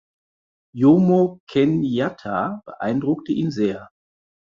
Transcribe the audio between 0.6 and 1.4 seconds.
Jomo